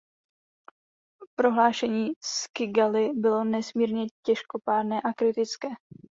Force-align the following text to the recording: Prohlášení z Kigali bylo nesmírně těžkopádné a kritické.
Prohlášení 1.35 2.11
z 2.23 2.47
Kigali 2.53 3.09
bylo 3.13 3.43
nesmírně 3.43 4.05
těžkopádné 4.25 5.01
a 5.01 5.13
kritické. 5.13 5.67